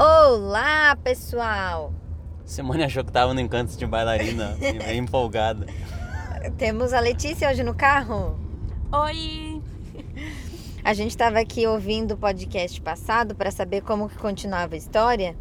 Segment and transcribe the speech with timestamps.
[0.00, 1.92] Olá, pessoal!
[2.44, 5.66] Simone achou que tava no encanto de bailarina e veio empolgada.
[6.56, 8.38] Temos a Letícia hoje no carro.
[8.92, 9.60] Oi!
[10.84, 15.36] A gente estava aqui ouvindo o podcast passado para saber como que continuava a história,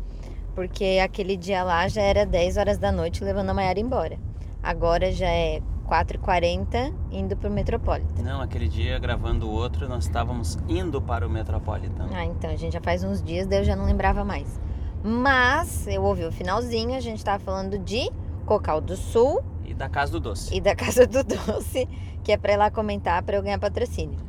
[0.56, 4.18] porque aquele dia lá já era 10 horas da noite levando a Mayara embora.
[4.64, 8.22] Agora já é 4h40 indo pro Metropolitan.
[8.24, 12.08] Não, aquele dia gravando o outro, nós estávamos indo para o Metropolitan.
[12.14, 14.60] Ah, então, a gente já faz uns dias, daí eu já não lembrava mais.
[15.04, 18.12] Mas eu ouvi o finalzinho, a gente tava falando de
[18.46, 20.54] Cocal do Sul E da Casa do Doce.
[20.56, 21.88] e da Casa do Doce,
[22.24, 24.20] que é pra ir lá comentar pra eu ganhar patrocínio.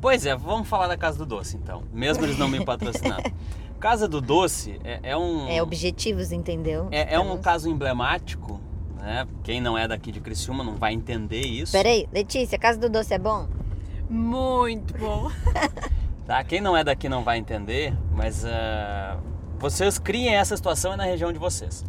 [0.00, 1.82] Pois é, vamos falar da Casa do Doce então.
[1.92, 3.30] Mesmo eles não me patrocinando.
[3.80, 5.48] Casa do Doce é, é um.
[5.48, 6.88] É objetivos, entendeu?
[6.90, 8.60] é, é um Estamos- caso emblemático,
[9.00, 9.26] né?
[9.42, 11.72] Quem não é daqui de Criciúma não vai entender isso.
[11.72, 13.48] Peraí, Letícia, Casa do Doce é bom?
[14.08, 15.30] Muito bom!
[16.26, 16.44] Tá?
[16.44, 19.18] Quem não é daqui não vai entender, mas ah,
[19.58, 21.84] vocês criem essa situação na região de vocês.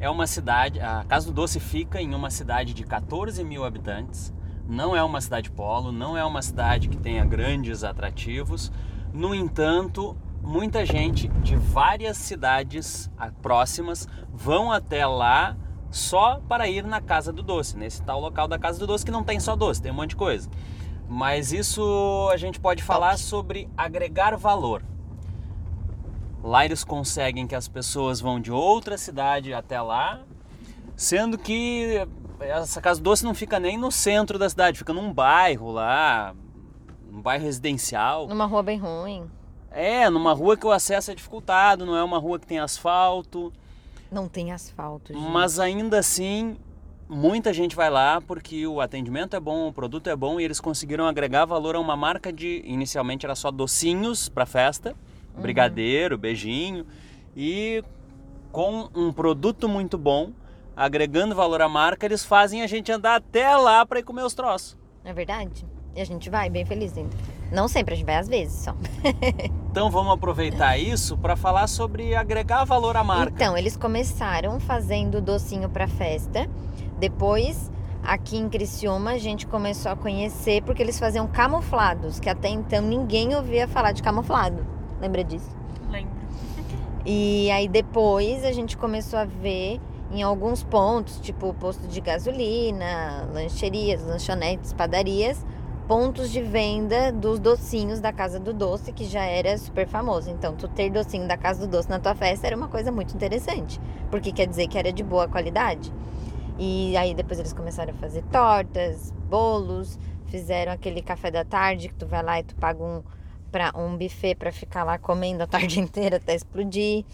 [0.00, 4.34] É uma cidade, a Casa do Doce fica em uma cidade de 14 mil habitantes,
[4.68, 8.72] não é uma cidade polo, não é uma cidade que tenha grandes atrativos.
[9.12, 15.56] No entanto, muita gente de várias cidades ah, próximas vão até lá
[15.94, 19.12] só para ir na Casa do Doce, nesse tal local da Casa do Doce que
[19.12, 20.50] não tem só doce, tem um monte de coisa.
[21.08, 24.82] Mas isso a gente pode falar sobre agregar valor.
[26.42, 30.22] Lá eles conseguem que as pessoas vão de outra cidade até lá,
[30.96, 32.04] sendo que
[32.40, 36.34] essa casa doce não fica nem no centro da cidade, fica num bairro lá,
[37.12, 38.26] um bairro residencial.
[38.26, 39.30] Numa rua bem ruim.
[39.70, 43.52] É, numa rua que o acesso é dificultado, não é uma rua que tem asfalto,
[44.10, 45.30] Não tem asfalto, gente.
[45.30, 46.56] mas ainda assim
[47.08, 50.60] muita gente vai lá porque o atendimento é bom, o produto é bom e eles
[50.60, 54.94] conseguiram agregar valor a uma marca de inicialmente era só docinhos para festa,
[55.38, 56.86] brigadeiro, beijinho
[57.36, 57.82] e
[58.52, 60.30] com um produto muito bom,
[60.76, 64.32] agregando valor à marca, eles fazem a gente andar até lá para ir comer os
[64.32, 64.78] troços.
[65.04, 65.66] É verdade?
[65.94, 67.16] E a gente vai bem feliz ainda.
[67.52, 68.74] Não sempre, a gente vai às vezes só.
[69.74, 73.32] Então vamos aproveitar isso para falar sobre agregar valor à marca.
[73.34, 76.48] Então, eles começaram fazendo docinho pra festa.
[76.96, 82.48] Depois, aqui em Criciúma, a gente começou a conhecer porque eles faziam camuflados, que até
[82.50, 84.64] então ninguém ouvia falar de camuflado.
[85.00, 85.50] Lembra disso?
[85.90, 86.14] Lembro.
[87.04, 89.78] E aí depois a gente começou a ver
[90.10, 95.44] em alguns pontos, tipo posto de gasolina, lancherias, lanchonetes, padarias,
[95.86, 100.30] pontos de venda dos docinhos da Casa do Doce, que já era super famoso.
[100.30, 103.14] Então, tu ter docinho da Casa do Doce na tua festa era uma coisa muito
[103.14, 103.80] interessante,
[104.10, 105.92] porque quer dizer que era de boa qualidade.
[106.58, 111.94] E aí depois eles começaram a fazer tortas, bolos, fizeram aquele café da tarde que
[111.94, 113.02] tu vai lá e tu paga um
[113.50, 117.04] para um buffet para ficar lá comendo a tarde inteira até explodir.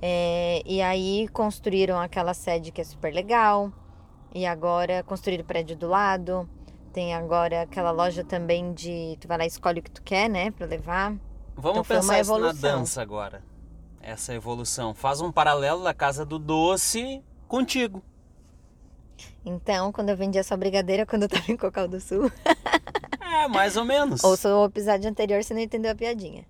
[0.00, 3.72] É, e aí construíram aquela sede que é super legal.
[4.34, 6.48] E agora construíram o prédio do lado.
[6.92, 9.16] Tem agora aquela loja também de.
[9.20, 10.50] Tu vai lá e escolhe o que tu quer, né?
[10.50, 11.14] Pra levar.
[11.56, 12.78] Vamos Então pensar isso na evolução.
[12.78, 13.42] dança agora.
[14.00, 14.92] Essa evolução.
[14.94, 18.02] Faz um paralelo da Casa do Doce contigo.
[19.44, 22.30] Então, quando eu vendia só brigadeira, quando eu tava em Cocal do Sul.
[23.34, 24.22] É, mais ou menos.
[24.22, 26.44] Ouça o episódio anterior se não entendeu a piadinha.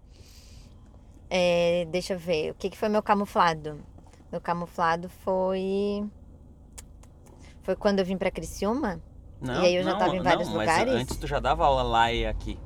[1.30, 2.50] É, deixa eu ver.
[2.50, 3.78] O que, que foi meu camuflado?
[4.32, 6.04] Meu camuflado foi.
[7.62, 9.00] Foi quando eu vim pra Criciúma?
[9.42, 10.94] Não, E aí eu já não, tava em vários não, mas lugares?
[10.94, 12.58] antes tu já dava aula lá e aqui.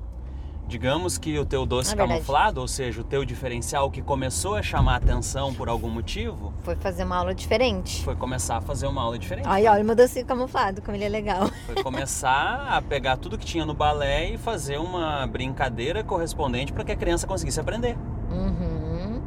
[0.68, 2.10] Digamos que o teu doce verdade.
[2.14, 6.74] camuflado, ou seja, o teu diferencial que começou a chamar atenção por algum motivo, Foi
[6.74, 8.02] fazer uma aula diferente.
[8.02, 9.46] foi começar a fazer uma aula diferente.
[9.48, 11.48] Ai, olha, meu docinho camuflado, como ele é legal.
[11.66, 16.82] Foi começar a pegar tudo que tinha no balé e fazer uma brincadeira correspondente para
[16.82, 17.96] que a criança conseguisse aprender.
[18.28, 19.22] Uhum.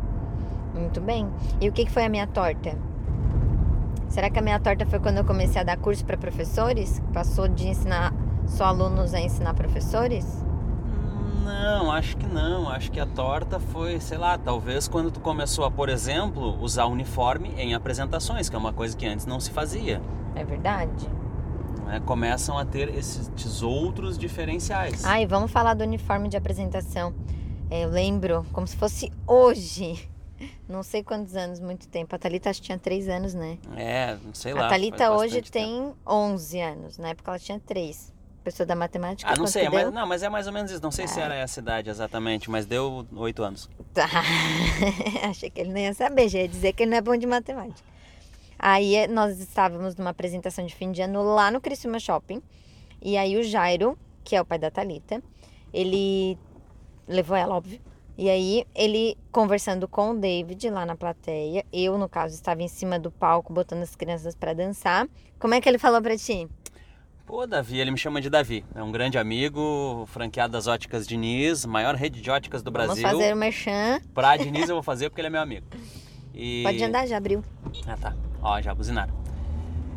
[0.75, 1.25] Muito bem.
[1.61, 2.77] E o que foi a minha torta?
[4.09, 7.01] Será que a minha torta foi quando eu comecei a dar curso para professores?
[7.13, 8.13] Passou de ensinar
[8.47, 10.25] só alunos a ensinar professores?
[11.45, 12.69] Não, acho que não.
[12.69, 16.85] Acho que a torta foi, sei lá, talvez quando tu começou a, por exemplo, usar
[16.85, 20.01] uniforme em apresentações, que é uma coisa que antes não se fazia.
[20.35, 21.07] É verdade.
[21.85, 21.99] né?
[22.05, 25.05] Começam a ter esses outros diferenciais.
[25.05, 27.13] Ai, vamos falar do uniforme de apresentação.
[27.69, 30.08] É, Eu lembro como se fosse hoje.
[30.69, 32.15] Não sei quantos anos, muito tempo.
[32.15, 33.57] A Thalita acho que tinha 3 anos, né?
[33.75, 34.67] É, sei lá.
[34.67, 35.67] a Thalita hoje bastante tempo.
[35.67, 36.97] tem 11 anos.
[36.99, 38.13] Na época ela tinha 3.
[38.43, 39.29] Pessoa da matemática.
[39.31, 40.81] Ah, não sei, mas, não, mas é mais ou menos isso.
[40.81, 41.25] Não sei se Ah.
[41.25, 43.67] era essa idade exatamente, mas deu oito anos.
[43.93, 44.07] Tá.
[45.27, 47.25] Achei que ele não ia saber, já ia dizer que ele não é bom de
[47.25, 47.87] matemática.
[48.57, 52.41] Aí eh, nós estávamos numa apresentação de fim de ano lá no Criciúma Shopping.
[53.01, 55.21] E aí o Jairo, que é o pai da Thalita,
[55.73, 56.37] ele
[57.07, 57.79] levou ela, óbvio.
[58.19, 62.67] E aí, ele conversando com o David lá na plateia, eu, no caso, estava em
[62.67, 65.07] cima do palco botando as crianças para dançar.
[65.39, 66.45] Como é que ele falou para ti?
[67.25, 68.65] Pô, Davi, ele me chama de Davi.
[68.75, 73.09] É um grande amigo, franqueado das óticas Diniz, maior rede de óticas do Vamos Brasil.
[73.09, 74.01] fazer o merchan.
[74.13, 75.67] Pra Diniz eu vou fazer porque ele é meu amigo.
[76.35, 76.63] E...
[76.63, 77.41] Pode andar, já abriu.
[77.87, 78.13] Ah, tá.
[78.41, 79.13] Ó, já buzinaram.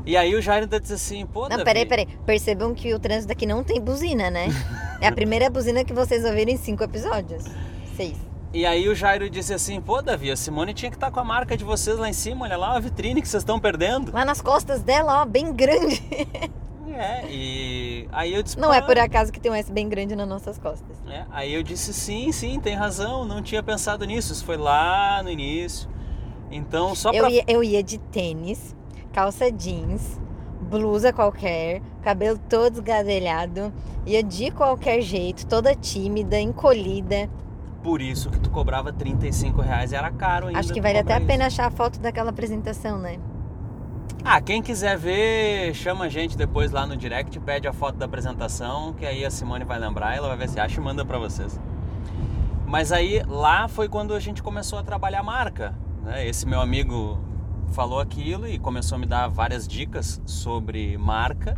[0.07, 1.65] E aí o Jairo ainda disse assim, pô, Não, Davi...
[1.65, 2.07] peraí, peraí.
[2.25, 4.47] Percebam que o trânsito aqui não tem buzina, né?
[5.01, 7.47] É a primeira buzina que vocês ouviram em cinco episódios.
[7.97, 8.17] Seis.
[8.55, 11.25] E aí o Jairo disse assim, pô, Davi, a Simone tinha que estar com a
[11.25, 14.13] marca de vocês lá em cima, olha lá a vitrine que vocês estão perdendo.
[14.13, 16.03] Lá nas costas dela, ó, bem grande.
[16.95, 20.15] É, e aí eu disse, Não é por acaso que tem um S bem grande
[20.15, 20.95] nas nossas costas.
[21.09, 25.23] É, aí eu disse sim, sim, tem razão, não tinha pensado nisso, isso foi lá
[25.23, 25.89] no início.
[26.51, 27.31] Então, só Eu pra...
[27.31, 28.77] ia, eu ia de tênis,
[29.11, 30.21] calça jeans,
[30.61, 33.73] blusa qualquer, cabelo todo esgadelhado,
[34.05, 37.31] ia de qualquer jeito, toda tímida, encolhida.
[37.83, 40.61] Por isso que tu cobrava 35 reais, era caro ainda.
[40.61, 43.19] Acho que vale até a pena achar a foto daquela apresentação, né?
[44.25, 48.07] Ah, quem quiser ver, chama a gente depois lá no direct, pede a foto da
[48.07, 51.19] apresentação, que aí a Simone vai lembrar, ela vai ver se acha e manda pra
[51.19, 51.59] vocês.
[52.65, 55.75] Mas aí, lá foi quando a gente começou a trabalhar a marca.
[56.05, 56.27] Né?
[56.27, 57.19] Esse meu amigo
[57.73, 61.57] falou aquilo e começou a me dar várias dicas sobre marca.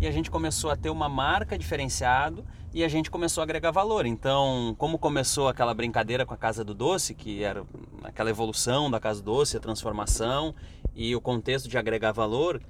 [0.00, 2.44] E a gente começou a ter uma marca diferenciado
[2.76, 4.04] e a gente começou a agregar valor.
[4.04, 7.64] Então, como começou aquela brincadeira com a Casa do Doce, que era
[8.04, 10.54] aquela evolução da Casa do Doce, a transformação
[10.94, 12.60] e o contexto de agregar valor.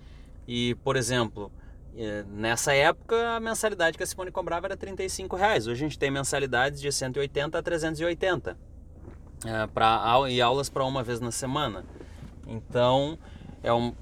[0.47, 1.51] E, por exemplo,
[1.97, 5.67] eh, nessa época a mensalidade que a Simone cobrava era 35 reais.
[5.67, 8.57] Hoje a gente tem mensalidades de 180 a 380
[9.45, 11.85] eh, pra, e aulas para uma vez na semana.
[12.47, 13.19] Então,
[13.61, 13.93] é um,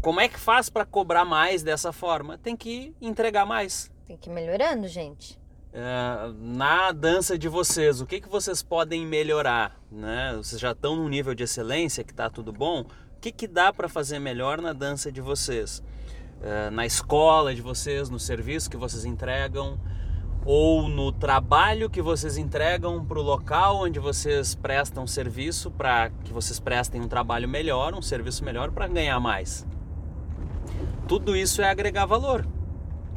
[0.00, 2.38] como é que faz para cobrar mais dessa forma?
[2.38, 3.90] Tem que entregar mais.
[4.06, 5.38] Tem que ir melhorando, gente.
[5.72, 9.78] É, na dança de vocês, o que, que vocês podem melhorar?
[9.90, 10.32] Né?
[10.36, 12.82] Vocês já estão num nível de excelência que está tudo bom?
[12.82, 15.82] O que, que dá para fazer melhor na dança de vocês?
[16.40, 19.78] É, na escola de vocês, no serviço que vocês entregam?
[20.44, 26.32] Ou no trabalho que vocês entregam para o local onde vocês prestam serviço para que
[26.32, 29.66] vocês prestem um trabalho melhor, um serviço melhor para ganhar mais?
[31.08, 32.55] Tudo isso é agregar valor.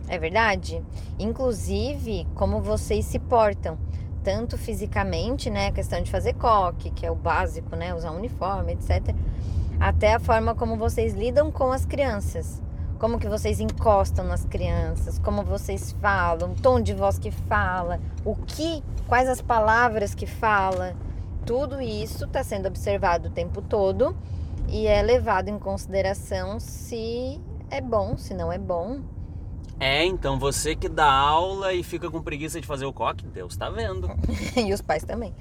[0.09, 0.83] É verdade?
[1.19, 3.77] Inclusive, como vocês se portam.
[4.23, 5.67] Tanto fisicamente, né?
[5.67, 7.93] A questão de fazer coque, que é o básico, né?
[7.93, 9.15] Usar uniforme, etc.
[9.79, 12.61] Até a forma como vocês lidam com as crianças.
[12.97, 17.97] Como que vocês encostam nas crianças, como vocês falam, o tom de voz que fala,
[18.25, 20.95] o que, quais as palavras que fala.
[21.45, 24.17] Tudo isso está sendo observado o tempo todo
[24.67, 27.39] e é levado em consideração se
[27.71, 28.99] é bom, se não é bom.
[29.79, 33.55] É, então você que dá aula e fica com preguiça de fazer o coque, Deus
[33.55, 34.09] tá vendo.
[34.57, 35.33] e os pais também.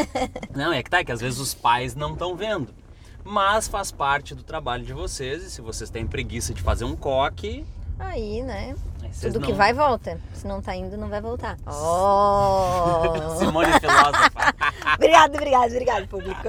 [0.54, 2.74] Não, é que tá, é que às vezes os pais não estão vendo.
[3.22, 6.94] Mas faz parte do trabalho de vocês e se vocês têm preguiça de fazer um
[6.94, 7.64] coque,
[7.98, 8.74] Aí, né?
[9.02, 9.46] aí Tudo não...
[9.46, 10.20] que vai, volta.
[10.34, 11.56] Se não tá indo, não vai voltar.
[11.66, 13.36] Oh!
[13.38, 14.32] Simone filósofa.
[14.94, 16.40] obrigado, obrigado, obrigado, público.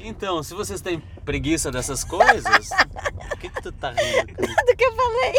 [0.00, 2.70] Então, se vocês têm preguiça dessas coisas,
[3.38, 4.34] o que que tu tá rindo?
[4.34, 4.64] cara?
[4.66, 5.34] Do que eu falei.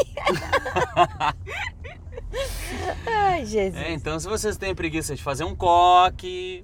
[3.05, 3.75] Ai, Jesus.
[3.75, 6.63] É, então se vocês têm preguiça de fazer um coque,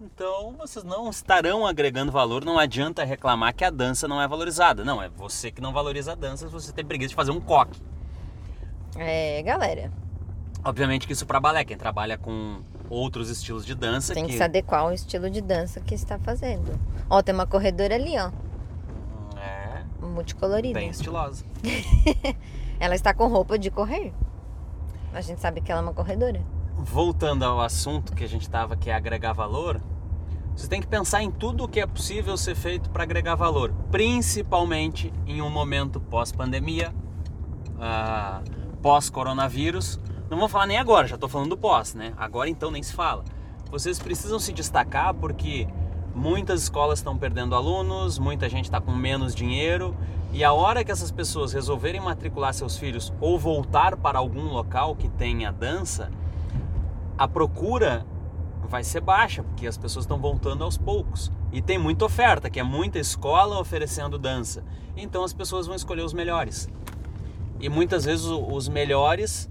[0.00, 2.44] então vocês não estarão agregando valor.
[2.44, 4.84] Não adianta reclamar que a dança não é valorizada.
[4.84, 7.40] Não, é você que não valoriza a dança se você tem preguiça de fazer um
[7.40, 7.80] coque.
[8.96, 9.90] É, galera,
[10.64, 14.36] Obviamente que isso para balé, quem trabalha com outros estilos de dança tem que que
[14.38, 16.78] se adequar ao estilo de dança que está fazendo.
[17.10, 18.30] Ó, tem uma corredora ali, ó,
[20.06, 20.78] multicolorida.
[20.78, 21.44] bem estilosa.
[22.78, 24.12] Ela está com roupa de correr.
[25.12, 26.44] A gente sabe que ela é uma corredora.
[26.76, 29.80] Voltando ao assunto que a gente estava, que é agregar valor,
[30.56, 33.72] você tem que pensar em tudo o que é possível ser feito para agregar valor,
[33.90, 36.92] principalmente em um momento pós-pandemia,
[37.80, 38.42] ah,
[38.82, 40.00] pós-coronavírus.
[40.28, 42.12] Não vou falar nem agora, já estou falando do pós, né?
[42.16, 43.24] Agora então nem se fala.
[43.70, 45.66] Vocês precisam se destacar porque
[46.14, 49.94] muitas escolas estão perdendo alunos, muita gente está com menos dinheiro
[50.32, 54.96] e a hora que essas pessoas resolverem matricular seus filhos ou voltar para algum local
[54.96, 56.10] que tenha dança,
[57.16, 58.06] a procura
[58.68, 61.30] vai ser baixa, porque as pessoas estão voltando aos poucos.
[61.52, 64.64] E tem muita oferta, que é muita escola oferecendo dança.
[64.96, 66.68] Então as pessoas vão escolher os melhores.
[67.60, 69.48] E muitas vezes os melhores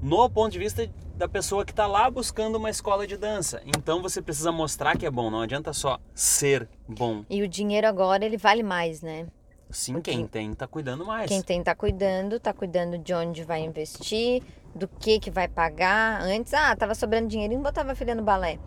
[0.00, 3.62] no ponto de vista da pessoa que está lá buscando uma escola de dança.
[3.64, 7.24] Então você precisa mostrar que é bom, não adianta só ser bom.
[7.30, 9.26] E o dinheiro agora, ele vale mais, né?
[9.70, 11.28] Sim, Porque quem tem tá cuidando mais.
[11.28, 14.42] Quem tem tá cuidando, tá cuidando de onde vai investir,
[14.74, 16.20] do que que vai pagar.
[16.22, 18.58] Antes, ah, tava sobrando dinheiro e botava a filha no balé.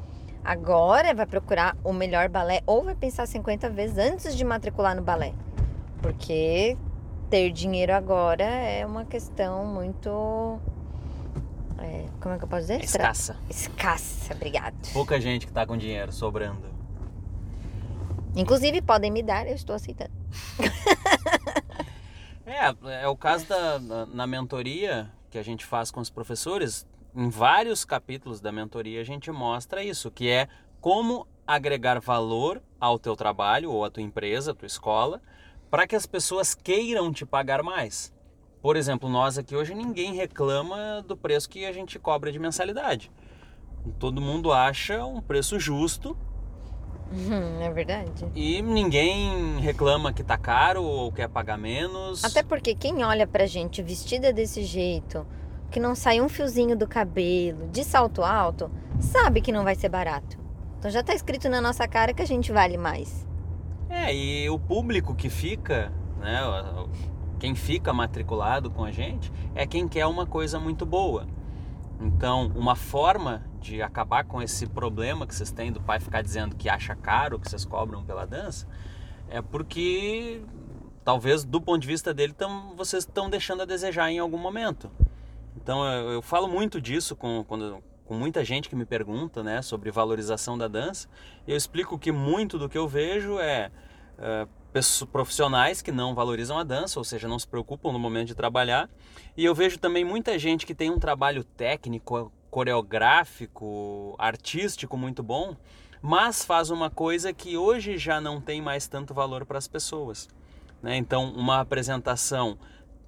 [0.43, 5.01] Agora vai procurar o melhor balé ou vai pensar 50 vezes antes de matricular no
[5.01, 5.33] balé.
[6.01, 6.77] Porque
[7.29, 10.59] ter dinheiro agora é uma questão muito.
[11.79, 12.84] É, como é que eu posso dizer?
[12.84, 13.38] Escassa.
[13.50, 14.75] Escassa, obrigado.
[14.93, 16.75] Pouca gente que tá com dinheiro sobrando.
[18.36, 20.12] Inclusive, podem me dar, eu estou aceitando.
[22.50, 26.88] É, é o caso da na, na mentoria que a gente faz com os professores.
[27.13, 30.48] Em vários capítulos da mentoria a gente mostra isso, que é
[30.79, 35.22] como agregar valor ao teu trabalho ou à tua empresa, à tua escola,
[35.69, 38.13] para que as pessoas queiram te pagar mais.
[38.67, 43.09] Por exemplo, nós aqui hoje ninguém reclama do preço que a gente cobra de mensalidade.
[43.97, 46.17] Todo mundo acha um preço justo
[47.09, 48.27] Uhum, é verdade.
[48.36, 52.25] e ninguém reclama que tá caro ou quer pagar menos.
[52.25, 55.25] Até porque quem olha pra gente vestida desse jeito,
[55.71, 58.69] que não sai um fiozinho do cabelo, de salto alto,
[59.00, 60.38] sabe que não vai ser barato.
[60.77, 63.25] Então já tá escrito na nossa cara que a gente vale mais.
[63.89, 66.41] É, e o público que fica, né,
[67.39, 71.27] quem fica matriculado com a gente, é quem quer uma coisa muito boa.
[72.00, 76.56] Então, uma forma de acabar com esse problema que vocês têm do pai ficar dizendo
[76.56, 78.67] que acha caro que vocês cobram pela dança,
[79.29, 80.41] é porque
[81.03, 84.91] talvez do ponto de vista dele tão, vocês estão deixando a desejar em algum momento.
[85.56, 89.62] Então eu, eu falo muito disso com, quando, com muita gente que me pergunta né,
[89.62, 91.08] sobre valorização da dança.
[91.48, 93.72] Eu explico que muito do que eu vejo é,
[94.20, 94.48] é
[95.12, 98.89] profissionais que não valorizam a dança, ou seja, não se preocupam no momento de trabalhar.
[99.36, 105.55] E eu vejo também muita gente que tem um trabalho técnico, coreográfico, artístico muito bom,
[106.01, 110.27] mas faz uma coisa que hoje já não tem mais tanto valor para as pessoas.
[110.81, 110.95] né?
[110.95, 112.57] Então, uma apresentação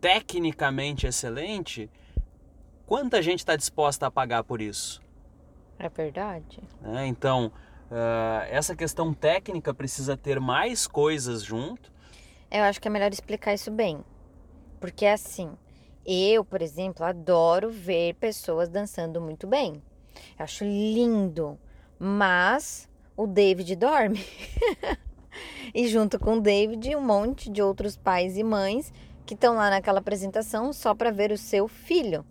[0.01, 1.89] tecnicamente excelente,
[2.85, 5.01] quanta gente está disposta a pagar por isso?
[5.77, 6.59] É verdade.
[6.81, 7.07] né?
[7.07, 7.51] Então,
[7.91, 11.91] ah, essa questão técnica precisa ter mais coisas junto.
[12.51, 14.03] Eu acho que é melhor explicar isso bem.
[14.79, 15.51] Porque assim,
[16.05, 19.81] eu, por exemplo, adoro ver pessoas dançando muito bem.
[20.37, 21.59] Eu acho lindo.
[21.97, 24.25] Mas o David dorme.
[25.73, 28.93] e junto com o David, um monte de outros pais e mães
[29.25, 32.25] que estão lá naquela apresentação só para ver o seu filho.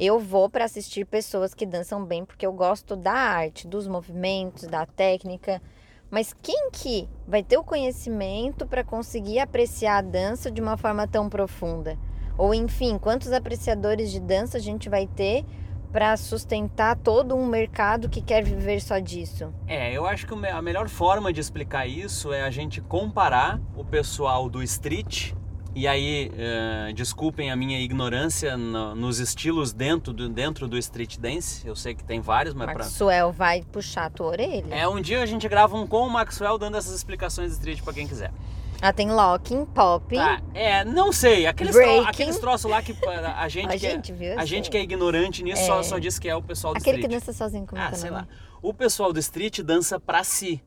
[0.00, 4.62] Eu vou para assistir pessoas que dançam bem porque eu gosto da arte, dos movimentos,
[4.68, 5.60] da técnica.
[6.08, 11.04] Mas quem que vai ter o conhecimento para conseguir apreciar a dança de uma forma
[11.08, 11.98] tão profunda?
[12.38, 15.44] Ou enfim, quantos apreciadores de dança a gente vai ter
[15.90, 19.52] para sustentar todo um mercado que quer viver só disso?
[19.66, 23.84] É, eu acho que a melhor forma de explicar isso é a gente comparar o
[23.84, 25.32] pessoal do street.
[25.74, 31.18] E aí, eh, desculpem a minha ignorância no- nos estilos dentro do, dentro do street
[31.18, 31.64] dance.
[31.66, 34.74] Eu sei que tem vários, mas pra, Maxwell vai puxar a tua orelha.
[34.74, 37.82] É, um dia a gente grava um com o Maxwell dando essas explicações de street
[37.82, 38.32] pra quem quiser.
[38.80, 40.16] Ah, tem locking, pop.
[40.16, 42.00] Tá, é, não sei, aqueles, Breaking.
[42.00, 44.38] tro aqueles troços lá que a a gente, a que, é- gente, viu?
[44.38, 45.82] a gente que é ignorante nisso só, É.
[45.82, 47.20] só diz que é o pessoal do Aquele que street.
[47.24, 48.26] dança sozinho como é Ah, que é o sei lá.
[48.62, 50.62] O pessoal do street dança pra si.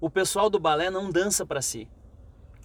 [0.00, 1.86] O pessoal do balé não dança pra si.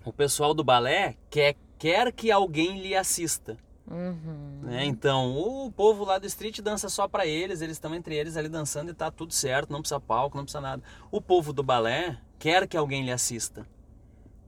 [0.06, 3.58] O pessoal do balé quer, quer que alguém lhe assista.
[3.90, 4.60] Uhum.
[4.62, 4.86] né?
[4.86, 8.48] Então, o povo lá do street dança só pra eles, eles estão entre eles ali
[8.48, 10.84] dançando e tá tudo certo, não precisa palco, não precisa nada.
[11.10, 13.66] O povo do balé quer que alguém lhe assista.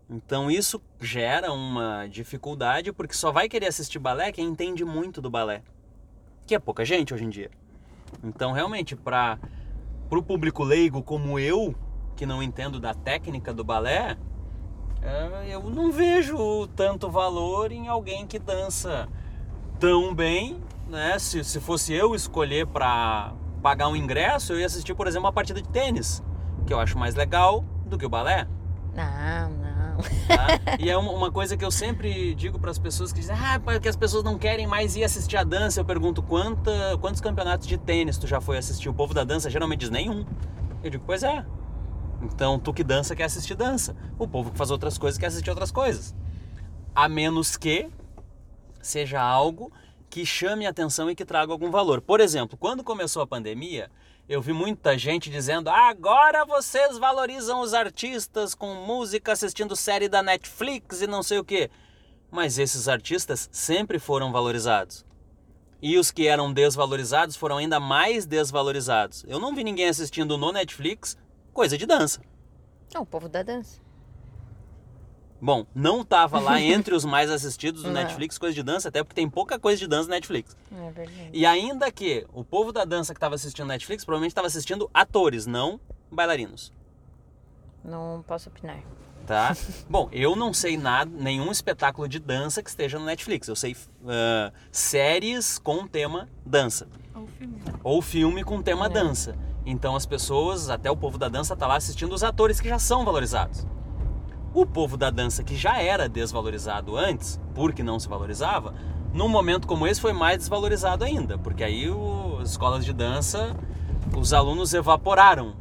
[0.08, 5.30] Então, isso gera uma dificuldade, porque só vai querer assistir balé quem entende muito do
[5.30, 5.64] balé,
[6.46, 7.50] que é pouca gente hoje em dia.
[8.24, 9.40] Então, realmente, para
[10.12, 11.74] o público leigo como eu,
[12.16, 14.18] que não entendo da técnica do balé,
[15.48, 19.08] eu não vejo tanto valor em alguém que dança
[19.80, 21.18] tão bem, né?
[21.20, 25.34] Se, se fosse eu escolher para pagar um ingresso, eu ia assistir, por exemplo, uma
[25.34, 26.24] partida de tênis,
[26.66, 28.48] que eu acho mais legal do que o balé.
[28.96, 29.98] Não, não.
[30.28, 30.48] tá?
[30.80, 33.88] e é uma, coisa que eu sempre digo para as pessoas que dizem, ah, porque
[33.88, 35.80] as pessoas não querem mais ir assistir a dança.
[35.80, 38.90] Eu pergunto quanta, quantos campeonatos de tênis tu já foi assistir?
[38.90, 40.26] O povo da dança geralmente diz nenhum.
[40.84, 41.46] Eu digo, pois é.
[42.22, 43.96] Então tu que dança quer assistir dança.
[44.18, 46.16] O povo que faz outras coisas quer assistir outras coisas.
[46.94, 47.90] A menos que
[48.82, 49.72] seja algo
[50.10, 52.02] que chame atenção e que traga algum valor.
[52.02, 53.90] Por exemplo, quando começou a pandemia,
[54.28, 60.22] eu vi muita gente dizendo: agora vocês valorizam os artistas com música, assistindo série da
[60.22, 61.70] Netflix e não sei o que.
[62.30, 65.06] Mas esses artistas sempre foram valorizados.
[65.82, 69.26] E os que eram desvalorizados foram ainda mais desvalorizados.
[69.28, 71.18] Eu não vi ninguém assistindo no Netflix
[71.54, 72.22] coisa de dança.
[72.94, 73.80] É o povo da dança.
[75.42, 77.96] Bom, não tava lá entre os mais assistidos do Não.
[77.96, 80.56] Netflix coisa de dança, até porque tem pouca coisa de dança no Netflix.
[80.72, 81.30] É verdade.
[81.34, 85.48] E ainda que o povo da dança que estava assistindo Netflix provavelmente estava assistindo atores,
[85.48, 85.80] não
[86.12, 86.72] bailarinos.
[87.84, 88.82] Não posso opinar.
[89.26, 89.56] Tá?
[89.90, 93.48] Bom, eu não sei nada, nenhum espetáculo de dança que esteja no Netflix.
[93.48, 93.76] Eu sei
[94.08, 96.88] ah, séries com tema dança.
[97.16, 97.62] Ou filme.
[97.84, 98.90] Ou filme com tema É.
[98.90, 99.36] dança.
[99.66, 102.80] Então as pessoas, até o povo da dança, tá lá assistindo os atores que já
[102.80, 103.66] são valorizados.
[104.54, 108.74] O povo da dança que já era desvalorizado antes, porque não se valorizava,
[109.14, 113.56] num momento como esse foi mais desvalorizado ainda, porque aí o- as escolas de dança,
[114.18, 115.54] os alunos evaporaram,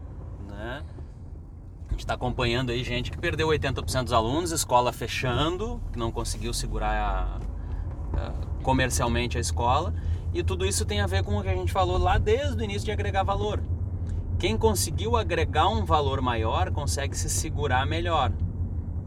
[0.48, 0.82] né?
[1.88, 6.10] A gente está acompanhando aí gente que perdeu 80% dos alunos, escola fechando, que não
[6.10, 7.40] conseguiu segurar
[8.16, 9.92] a- a- comercialmente a escola,
[10.32, 12.64] e tudo isso tem a ver com o que a gente falou lá desde o
[12.64, 13.60] início de agregar valor.
[14.40, 18.32] Quem conseguiu agregar um valor maior consegue se segurar melhor.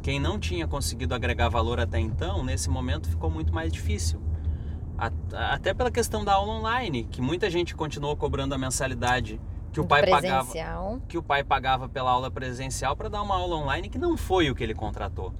[0.03, 4.21] Quem não tinha conseguido agregar valor até então, nesse momento ficou muito mais difícil.
[5.33, 9.87] Até pela questão da aula online, que muita gente continuou cobrando a mensalidade que o
[9.87, 10.53] pai pagava
[11.07, 14.51] que o pai pagava pela aula presencial para dar uma aula online que não foi
[14.51, 15.33] o que ele contratou.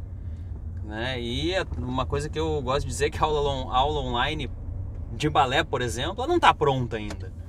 [0.84, 1.22] Né?
[1.22, 4.50] E é uma coisa que eu gosto de dizer que a aula, aula online
[5.12, 7.43] de balé, por exemplo, ela não está pronta ainda.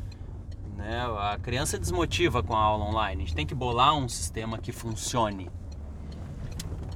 [0.77, 1.01] Né?
[1.19, 3.23] A criança desmotiva com a aula online.
[3.23, 5.51] A gente tem que bolar um sistema que funcione.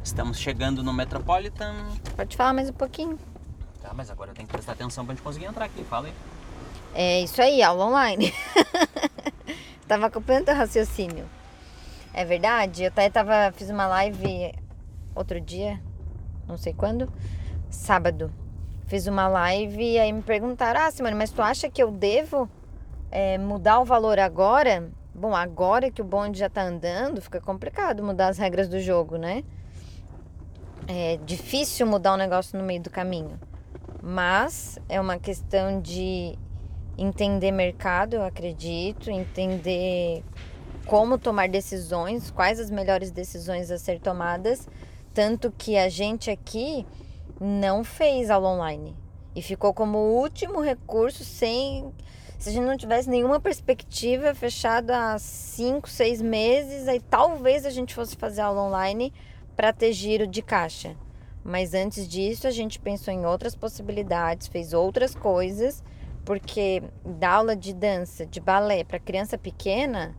[0.03, 1.75] Estamos chegando no Metropolitan.
[2.17, 3.19] Pode falar mais um pouquinho.
[3.81, 5.85] Tá, mas agora eu tenho que prestar atenção pra gente conseguir entrar aqui.
[5.85, 6.15] Fala aí.
[6.95, 8.33] É isso aí, aula online.
[9.87, 11.27] tava acompanhando teu raciocínio.
[12.13, 14.53] É verdade, eu até tava, fiz uma live
[15.15, 15.81] outro dia,
[16.47, 17.13] não sei quando,
[17.71, 18.33] sábado.
[18.87, 22.51] Fiz uma live e aí me perguntaram, ah, Simone, mas tu acha que eu devo
[23.11, 24.91] é, mudar o valor agora?
[25.15, 29.17] Bom, agora que o bonde já tá andando, fica complicado mudar as regras do jogo,
[29.17, 29.43] né?
[30.87, 33.39] É difícil mudar um negócio no meio do caminho.
[34.03, 36.39] Mas é uma questão de
[36.97, 40.23] entender mercado, eu acredito, entender
[40.87, 44.69] como tomar decisões, quais as melhores decisões a ser tomadas,
[45.13, 46.87] tanto que a gente aqui
[47.41, 48.97] não fez aula online
[49.39, 51.93] e ficou como último recurso sem
[52.39, 57.71] se a gente não tivesse nenhuma perspectiva fechada há cinco, seis meses, aí talvez a
[57.71, 59.13] gente fosse fazer aula online
[59.57, 60.97] para ter giro de caixa.
[61.43, 65.83] Mas antes disso, a gente pensou em outras possibilidades, fez outras coisas,
[66.25, 70.15] porque dar aula de dança, de balé para criança pequena,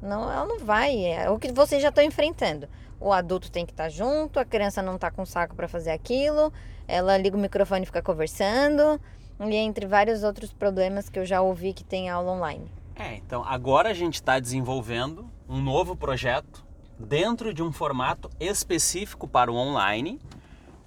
[0.00, 1.04] não, ela não vai.
[1.04, 2.68] É o que vocês já estão enfrentando.
[3.00, 6.52] O adulto tem que estar junto, a criança não está com saco para fazer aquilo,
[6.90, 9.00] ela liga o microfone e fica conversando,
[9.40, 12.70] e entre vários outros problemas que eu já ouvi que tem aula online.
[12.94, 16.64] É, então agora a gente está desenvolvendo um novo projeto
[16.98, 20.20] dentro de um formato específico para o online,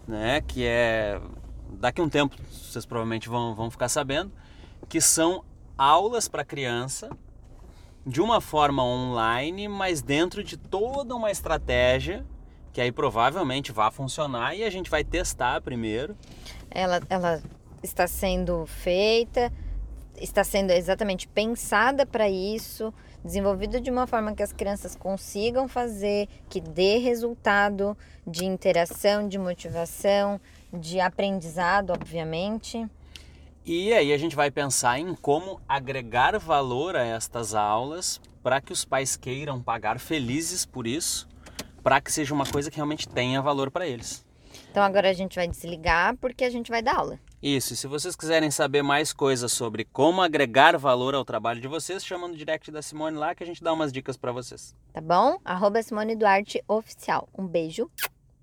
[0.08, 0.42] né?
[0.42, 1.20] Que é
[1.80, 4.32] daqui a um tempo vocês provavelmente vão, vão ficar sabendo
[4.88, 5.44] que são
[5.78, 7.10] aulas para criança
[8.06, 12.26] de uma forma online, mas dentro de toda uma estratégia
[12.74, 16.18] que aí provavelmente vai funcionar e a gente vai testar primeiro.
[16.72, 17.42] Ela, ela
[17.84, 19.54] está sendo feita,
[20.20, 22.92] está sendo exatamente pensada para isso,
[23.24, 29.38] desenvolvida de uma forma que as crianças consigam fazer, que dê resultado de interação, de
[29.38, 30.42] motivação,
[30.74, 32.88] de aprendizado, obviamente.
[33.66, 38.74] E aí a gente vai pensar em como agregar valor a estas aulas para que
[38.74, 41.30] os pais queiram pagar felizes por isso,
[41.84, 44.26] para que seja uma coisa que realmente tenha valor para eles.
[44.72, 47.20] Então agora a gente vai desligar porque a gente vai dar aula.
[47.42, 51.68] Isso, e se vocês quiserem saber mais coisas sobre como agregar valor ao trabalho de
[51.68, 54.74] vocês, chama no direct da Simone lá que a gente dá umas dicas para vocês.
[54.94, 55.38] Tá bom?
[55.44, 57.28] Arroba Simone Duarte Oficial.
[57.38, 57.92] Um beijo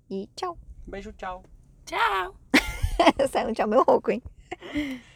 [0.09, 0.57] e tchau.
[0.85, 1.43] Beijo, tchau.
[1.85, 2.35] Tchau!
[3.29, 4.21] Saiu um tchau meu rouco, hein?